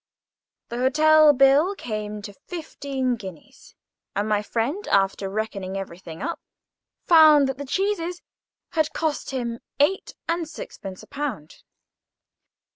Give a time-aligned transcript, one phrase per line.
[0.69, 3.75] The hotel bill came to fifteen guineas;
[4.15, 6.39] and my friend, after reckoning everything up,
[7.05, 8.23] found that the cheeses
[8.71, 11.61] had cost him eight and sixpence a pound.